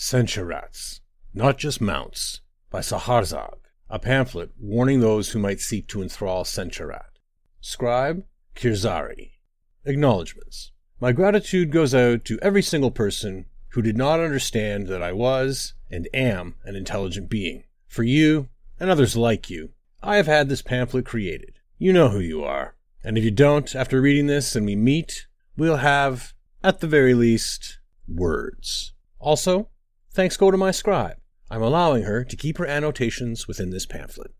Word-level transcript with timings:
Senche-rahts, 0.00 1.02
Not 1.34 1.58
Just 1.58 1.78
Mounts, 1.78 2.40
by 2.70 2.80
Saharzag, 2.80 3.58
a 3.90 3.98
pamphlet 3.98 4.50
warning 4.58 5.00
those 5.00 5.28
who 5.28 5.38
might 5.38 5.60
seek 5.60 5.88
to 5.88 6.00
enthrall 6.00 6.42
Senche-raht. 6.42 7.18
Scribe, 7.60 8.24
Kirzari. 8.56 9.32
Acknowledgements. 9.84 10.72
My 11.00 11.12
gratitude 11.12 11.70
goes 11.70 11.94
out 11.94 12.24
to 12.24 12.38
every 12.40 12.62
single 12.62 12.90
person 12.90 13.44
who 13.72 13.82
did 13.82 13.98
not 13.98 14.20
understand 14.20 14.86
that 14.86 15.02
I 15.02 15.12
was 15.12 15.74
and 15.90 16.08
am 16.14 16.54
an 16.64 16.76
intelligent 16.76 17.28
being. 17.28 17.64
For 17.86 18.02
you, 18.02 18.48
and 18.80 18.88
others 18.88 19.18
like 19.18 19.50
you, 19.50 19.72
I 20.02 20.16
have 20.16 20.26
had 20.26 20.48
this 20.48 20.62
pamphlet 20.62 21.04
created. 21.04 21.58
You 21.76 21.92
know 21.92 22.08
who 22.08 22.20
you 22.20 22.42
are. 22.42 22.74
And 23.04 23.18
if 23.18 23.24
you 23.24 23.30
don't, 23.30 23.74
after 23.74 24.00
reading 24.00 24.28
this 24.28 24.56
and 24.56 24.64
we 24.64 24.76
meet, 24.76 25.26
we'll 25.58 25.76
have, 25.76 26.32
at 26.64 26.80
the 26.80 26.86
very 26.86 27.12
least, 27.12 27.80
words. 28.08 28.94
Also, 29.18 29.68
Thanks 30.12 30.36
go 30.36 30.50
to 30.50 30.56
my 30.56 30.72
scribe. 30.72 31.18
I'm 31.50 31.62
allowing 31.62 32.02
her 32.02 32.24
to 32.24 32.36
keep 32.36 32.58
her 32.58 32.66
annotations 32.66 33.46
within 33.46 33.70
this 33.70 33.86
pamphlet. 33.86 34.32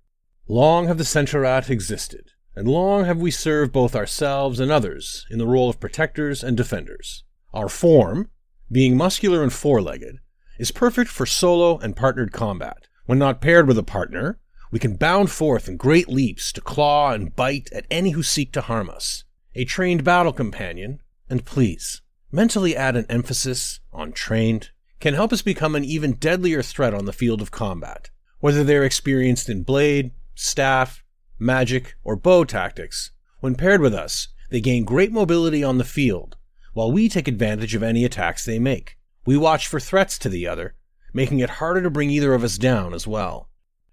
Long 0.49 0.89
have 0.89 0.99
the 0.99 1.05
Senche-raht 1.05 1.71
existed, 1.71 2.33
and 2.57 2.67
long 2.67 3.05
have 3.05 3.19
we 3.19 3.31
served 3.31 3.73
both 3.73 3.95
ourselves 3.95 4.59
and 4.59 4.73
others 4.73 5.27
in 5.31 5.39
the 5.39 5.47
role 5.47 5.71
of 5.71 5.79
protectors 5.79 6.43
and 6.43 6.57
defenders. 6.57 7.23
Our 7.53 7.69
form, 7.69 8.31
being 8.71 8.97
muscular 8.97 9.45
and 9.45 9.53
four 9.53 9.81
legged, 9.81 10.19
is 10.59 10.73
perfect 10.73 11.09
for 11.09 11.25
solo 11.25 11.79
and 11.79 11.97
partnered 11.97 12.33
combat. 12.33 12.89
When 13.07 13.19
not 13.19 13.41
paired 13.41 13.69
with 13.69 13.79
a 13.79 13.85
partner, 13.85 14.41
we 14.73 14.81
can 14.81 14.97
bound 14.97 15.31
forth 15.31 15.69
in 15.69 15.77
great 15.77 16.09
leaps 16.09 16.53
to 16.53 16.61
claw 16.61 17.13
and 17.13 17.35
bite 17.35 17.69
at 17.73 17.87
any 17.91 18.11
who 18.11 18.23
seek 18.23 18.53
to 18.53 18.61
harm 18.61 18.91
us. 18.91 19.25
A 19.55 19.65
trained 19.65 20.03
battle 20.03 20.33
companion, 20.33 21.01
and 21.29 21.45
please, 21.45 22.03
mentally 22.33 22.77
add 22.77 22.97
an 22.97 23.07
emphasis 23.09 23.81
on 23.93 24.13
trained 24.13 24.71
can 25.01 25.15
help 25.15 25.33
us 25.33 25.43
become 25.43 25.75
an 25.75 25.85
even 25.85 26.13
deadlier 26.13 26.63
threat 26.63 26.95
on 26.95 27.07
the 27.07 27.13
field 27.13 27.41
of 27.41 27.51
combat. 27.51 28.11
Whether 28.39 28.63
they're 28.63 28.85
experienced 28.85 29.49
in 29.49 29.63
blade, 29.63 30.13
staff, 30.35 31.03
magic, 31.39 31.97
or 32.05 32.17
bow 32.17 32.45
tactics, 32.45 33.11
when 33.41 33.55
paired 33.55 33.81
with 33.81 33.95
us, 33.95 34.29
they 34.51 34.61
gain 34.61 34.85
great 34.85 35.11
mobility 35.11 35.65
on 35.65 35.79
the 35.79 35.85
field, 35.85 36.37
while 36.75 36.93
we 36.93 37.09
take 37.09 37.29
advantage 37.29 37.75
of 37.75 37.83
any 37.83 38.05
attacks 38.05 38.45
they 38.45 38.59
make. 38.59 38.99
We 39.25 39.37
watch 39.37 39.67
for 39.67 39.81
threats 39.81 40.19
to 40.19 40.29
the 40.29 40.47
other, 40.47 40.75
making 41.15 41.41
it 41.41 41.51
harder 41.51 41.83
to 41.83 41.91
bring 41.91 42.11
either 42.11 42.35
of 42.35 42.45
us 42.45 42.59
down 42.59 42.93
as 42.93 43.07
well. 43.07 43.49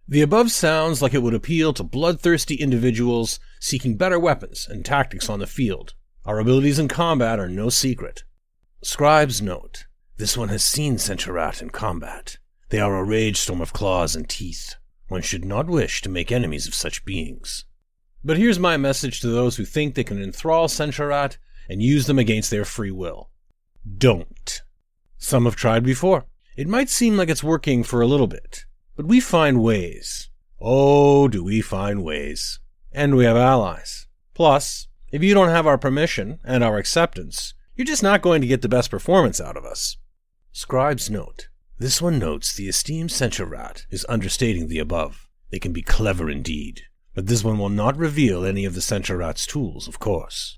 The 0.09 0.21
above 0.21 0.52
sounds 0.52 1.02
like 1.02 1.14
it 1.14 1.21
would 1.21 1.33
appeal 1.33 1.73
to 1.73 1.83
bloodthirsty 1.83 2.55
individuals 2.55 3.39
seeking 3.59 3.97
better 3.97 4.19
weapons 4.19 4.67
and 4.69 4.86
tactics 4.86 5.30
on 5.30 5.39
the 5.39 5.47
field. 5.47 5.94
Our 6.25 6.39
abilities 6.39 6.80
in 6.80 6.88
combat 6.88 7.39
are 7.39 7.49
no 7.49 7.69
secret. 7.69 8.23
Scribe's 8.81 9.42
note 9.42 9.86
this 10.18 10.36
one 10.36 10.50
has 10.50 10.64
seen 10.64 10.96
Senche-raht 10.96 11.62
in 11.62 11.70
combat. 11.70 12.38
They 12.70 12.80
are 12.80 12.98
a 12.98 13.04
rage 13.04 13.38
storm 13.38 13.62
of 13.62 13.72
claws 13.73 14.16
and 14.16 14.28
teeth. 14.28 14.76
One 15.08 15.22
should 15.22 15.46
not 15.46 15.68
wish 15.68 16.02
to 16.02 16.10
make 16.10 16.32
enemies 16.32 16.67
of 16.67 16.73
such 16.73 17.05
beings. 17.05 17.66
But 18.23 18.38
here's 18.38 18.60
my 18.60 18.77
message 18.77 19.22
to 19.22 19.27
those 19.27 19.56
who 19.56 19.64
think 19.64 19.94
they 19.95 20.04
can 20.04 20.22
enthrall 20.22 20.67
Senche-raht 20.67 21.38
and 21.70 21.82
use 21.82 22.08
them 22.08 22.20
against 22.20 22.50
their 22.50 22.66
free 22.66 22.92
will. 22.92 23.30
Don't. 23.98 24.61
Some 25.17 25.45
have 25.45 25.56
tried 25.56 25.83
before. 25.83 26.26
It 26.56 26.67
might 26.67 26.89
seem 26.89 27.16
like 27.16 27.30
it's 27.30 27.44
working 27.44 27.83
for 27.83 28.02
a 28.02 28.08
little 28.08 28.27
bit, 28.27 28.66
but 28.95 29.06
we 29.06 29.20
find 29.20 29.61
ways. 29.61 30.30
Oh, 30.60 31.27
do 31.27 31.44
we 31.44 31.61
find 31.61 32.04
ways. 32.04 32.60
And 32.92 33.16
we 33.16 33.26
have 33.26 33.38
allies. 33.38 34.08
Plus, 34.33 34.88
if 35.11 35.22
you 35.23 35.33
don't 35.33 35.50
have 35.50 35.67
our 35.67 35.77
permission 35.77 36.39
and 36.44 36.64
our 36.64 36.77
acceptance, 36.77 37.54
you're 37.76 37.86
just 37.86 38.04
not 38.04 38.23
going 38.23 38.42
to 38.42 38.48
get 38.48 38.64
the 38.64 38.70
best 38.70 38.89
performance 38.89 39.39
out 39.39 39.56
of 39.56 39.64
us. 39.64 39.98
Scribe's 40.58 41.08
note. 41.08 41.50
This 41.78 42.02
one 42.02 42.18
notes 42.18 42.56
the 42.56 42.68
esteemed 42.68 43.12
Senche-raht 43.12 43.86
is 43.92 44.08
understating 44.10 44.68
the 44.68 44.80
above. 44.80 45.30
They 45.52 45.60
can 45.60 45.72
be 45.72 45.84
clever 45.84 46.32
indeed, 46.32 46.82
but 47.14 47.28
this 47.28 47.44
one 47.44 47.60
will 47.60 47.70
not 47.70 47.95
reveal 47.95 48.44
any 48.44 48.66
of 48.66 48.73
the 48.73 48.82
Senche-raht's 48.82 49.45
tools, 49.45 49.88
of 49.88 50.00
course. 50.00 50.58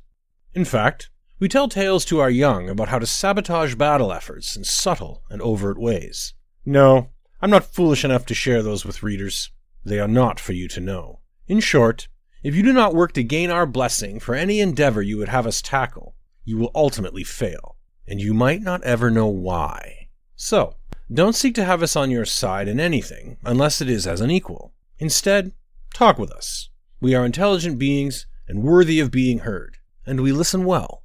In 0.54 0.64
fact, 0.64 1.10
we 1.38 1.50
tell 1.50 1.68
tales 1.68 2.06
to 2.06 2.22
our 2.22 2.30
young 2.30 2.70
about 2.70 2.88
how 2.88 3.00
to 3.00 3.06
sabotage 3.06 3.76
battle 3.76 4.14
efforts 4.14 4.56
in 4.56 4.64
subtle 4.64 5.24
and 5.30 5.42
overt 5.42 5.78
ways. 5.78 6.34
No, 6.66 7.10
I'm 7.42 7.50
not 7.50 7.66
foolish 7.66 8.06
enough 8.06 8.26
to 8.28 8.34
share 8.34 8.64
those 8.64 8.86
with 8.86 9.04
readers. 9.04 9.52
They 9.84 10.00
are 10.00 10.08
not 10.08 10.40
for 10.40 10.54
you 10.54 10.70
to 10.70 10.80
know. 10.80 11.20
In 11.50 11.60
short, 11.60 12.08
if 12.42 12.56
you 12.56 12.64
do 12.64 12.72
not 12.72 12.96
work 12.96 13.12
to 13.16 13.24
gain 13.24 13.52
our 13.52 13.66
blessing 13.66 14.22
for 14.22 14.34
any 14.34 14.62
endeavor 14.62 15.02
you 15.02 15.18
would 15.18 15.28
have 15.28 15.46
us 15.46 15.62
tackle, 15.62 16.16
you 16.46 16.56
will 16.58 16.72
ultimately 16.74 17.26
fail 17.26 17.76
and 18.10 18.20
you 18.20 18.34
might 18.34 18.62
not 18.62 18.84
ever 18.84 19.12
know 19.12 19.28
why. 19.28 20.08
So, 20.36 20.76
don't 21.14 21.36
seek 21.36 21.56
to 21.56 21.66
have 21.66 21.84
us 21.84 21.96
on 21.96 22.12
your 22.12 22.26
side 22.26 22.68
in 22.68 22.80
anything 22.80 23.38
unless 23.44 23.82
it 23.82 23.90
is 23.90 24.08
as 24.08 24.20
an 24.20 24.32
equal. 24.32 24.74
Instead, 24.98 25.54
talk 25.94 26.18
with 26.18 26.32
us. 26.32 26.70
We 27.00 27.16
are 27.16 27.26
intelligent 27.26 27.78
beings 27.78 28.26
and 28.48 28.64
worthy 28.64 29.00
of 29.00 29.12
being 29.12 29.40
heard, 29.40 29.78
and 30.06 30.22
we 30.22 30.32
listen 30.32 30.66
well. 30.66 31.04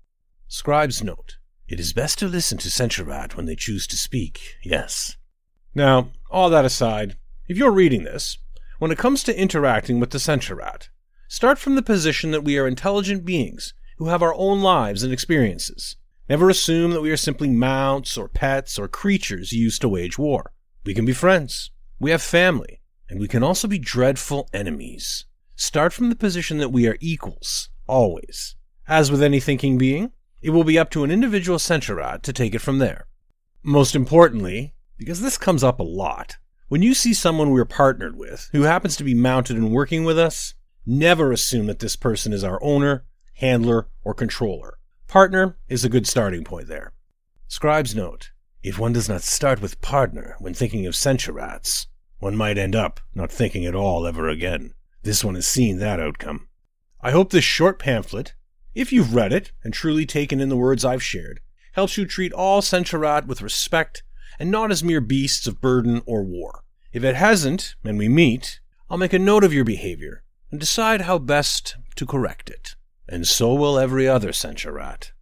Scribe's 0.49 1.05
note. 1.05 1.37
It 1.69 1.79
is 1.79 1.93
best 1.93 2.19
to 2.19 2.29
listen 2.29 2.59
to 2.59 2.69
Senche-raht 2.69 3.37
when 3.37 3.47
they 3.47 3.57
choose 3.57 3.87
to 3.89 3.97
speak, 3.97 4.57
yes. 4.63 5.17
Now, 5.75 6.11
all 6.31 6.51
that 6.51 6.65
aside, 6.65 7.17
if 7.49 7.57
you're 7.57 7.71
reading 7.71 8.05
this, 8.05 8.39
when 8.79 8.91
it 8.91 8.99
comes 8.99 9.23
to 9.25 9.39
interacting 9.39 10.01
with 10.01 10.11
the 10.11 10.19
Senche-raht, 10.19 10.89
start 11.29 11.59
from 11.59 11.75
the 11.75 11.83
position 11.83 12.31
that 12.31 12.45
we 12.45 12.59
are 12.59 12.67
intelligent 12.67 13.25
beings 13.25 13.75
who 13.99 14.09
have 14.09 14.23
our 14.23 14.35
own 14.35 14.63
lives 14.63 15.03
and 15.03 15.13
experiences. 15.13 15.97
Never 16.29 16.49
assume 16.49 16.93
that 16.93 17.03
we 17.03 17.11
are 17.11 17.19
simply 17.19 17.51
mounts 17.51 18.17
or 18.17 18.29
pets 18.29 18.79
or 18.79 18.89
creatures 18.89 19.53
used 19.53 19.83
to 19.83 19.89
wage 19.89 20.19
war. 20.19 20.53
We 20.85 20.95
can 20.95 21.05
be 21.05 21.13
friends. 21.13 21.71
We 22.01 22.13
have 22.13 22.23
family. 22.23 22.81
And 23.11 23.21
we 23.21 23.29
can 23.29 23.43
also 23.43 23.69
be 23.69 23.79
dreadful 23.79 24.49
enemies. 24.53 25.27
Start 25.55 25.93
from 25.93 26.09
the 26.09 26.17
position 26.17 26.57
that 26.59 26.73
we 26.73 26.89
are 26.89 26.97
equals, 26.99 27.69
always. 27.87 28.57
As 28.89 29.11
with 29.11 29.23
any 29.23 29.39
thinking 29.39 29.77
being, 29.77 30.13
it 30.41 30.51
will 30.51 30.65
be 30.65 30.79
up 30.79 30.91
to 30.91 31.05
an 31.05 31.11
individual 31.11 31.59
Senche-raht 31.59 32.23
to 32.23 32.33
take 32.33 32.55
it 32.55 32.61
from 32.61 32.79
there. 32.79 33.07
Most 33.63 33.95
importantly, 33.95 34.75
because 34.97 35.21
this 35.21 35.37
comes 35.37 35.63
up 35.63 35.79
a 35.79 35.85
lot, 35.85 36.39
when 36.69 36.81
you 36.81 36.95
see 36.95 37.13
someone 37.13 37.51
we're 37.51 37.67
partnered 37.67 38.17
with 38.17 38.49
who 38.53 38.63
happens 38.63 38.97
to 38.97 39.05
be 39.05 39.15
mounted 39.15 39.57
and 39.57 39.71
working 39.71 40.05
with 40.05 40.19
us, 40.19 40.55
never 40.87 41.33
assume 41.33 41.67
that 41.67 41.81
this 41.81 41.97
person 41.97 42.33
is 42.33 42.43
our 42.43 42.59
owner, 42.63 43.05
handler, 43.35 43.89
or 44.03 44.15
controller. 44.15 44.79
Partner 45.15 45.57
is 45.69 45.85
a 45.85 45.89
good 45.89 46.09
starting 46.09 46.43
point 46.43 46.67
there. 46.67 46.93
Scribe's 47.47 47.95
note 47.95 48.33
If 48.65 48.81
one 48.81 48.93
does 48.93 49.09
not 49.09 49.23
start 49.23 49.63
with 49.63 49.81
partner 49.81 50.35
when 50.41 50.55
thinking 50.55 50.87
of 50.87 50.97
Senche-rahts, 50.97 51.87
one 52.19 52.35
might 52.35 52.59
end 52.59 52.75
up 52.75 52.99
not 53.15 53.31
thinking 53.31 53.65
at 53.65 53.77
all 53.77 54.09
ever 54.09 54.29
again. 54.29 54.75
This 55.05 55.23
one 55.23 55.37
has 55.37 55.47
seen 55.47 55.79
that 55.79 56.01
outcome. 56.01 56.49
I 57.01 57.13
hope 57.13 57.31
this 57.31 57.45
short 57.45 57.79
pamphlet, 57.79 58.35
if 58.75 58.93
you've 58.93 59.15
read 59.15 59.33
it 59.33 59.53
and 59.63 59.73
truly 59.73 60.05
taken 60.05 60.41
in 60.41 60.49
the 60.49 60.57
words 60.57 60.85
I've 60.85 61.01
shared, 61.01 61.39
helps 61.75 61.97
you 61.97 62.07
treat 62.07 62.33
all 62.33 62.61
Senche-raht 62.61 63.29
with 63.29 63.41
respect 63.41 64.03
and 64.41 64.51
not 64.51 64.73
as 64.73 64.83
mere 64.83 65.01
beasts 65.01 65.47
of 65.47 65.61
burden 65.61 66.03
or 66.07 66.25
war. 66.25 66.65
If 66.93 67.05
it 67.05 67.15
hasn't, 67.15 67.77
and 67.85 67.99
we 67.99 68.09
meet, 68.09 68.59
I'll 68.91 68.99
make 68.99 69.13
a 69.13 69.21
note 69.21 69.45
of 69.45 69.55
your 69.55 69.65
behavior 69.65 70.25
and 70.51 70.59
decide 70.59 71.03
how 71.03 71.19
best 71.21 71.77
to 71.95 72.05
correct 72.05 72.51
it 72.51 72.75
and 73.09 73.27
so 73.27 73.55
will 73.55 73.79
every 73.79 74.09
other 74.09 74.33
senche-raht. 74.33 75.13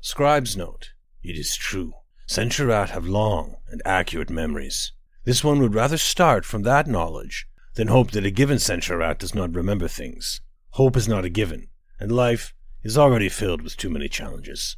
Scribe's 0.00 0.56
note. 0.56 0.90
It 1.22 1.36
is 1.36 1.56
true. 1.56 1.92
Senche-raht 2.28 2.90
have 2.90 3.06
long 3.06 3.56
and 3.68 3.82
accurate 3.84 4.30
memories. 4.30 4.92
This 5.24 5.44
one 5.44 5.60
would 5.60 5.74
rather 5.74 5.98
start 5.98 6.44
from 6.44 6.62
that 6.62 6.86
knowledge 6.86 7.46
than 7.74 7.88
hope 7.88 8.10
that 8.12 8.26
a 8.26 8.30
given 8.30 8.58
senche-raht 8.58 9.18
does 9.18 9.34
not 9.34 9.54
remember 9.54 9.88
things. 9.88 10.40
Hope 10.70 10.96
is 10.96 11.08
not 11.08 11.24
a 11.24 11.30
given, 11.30 11.68
and 11.98 12.12
life 12.12 12.54
is 12.82 12.96
already 12.96 13.28
filled 13.28 13.62
with 13.62 13.76
too 13.76 13.90
many 13.90 14.08
challenges. 14.08 14.76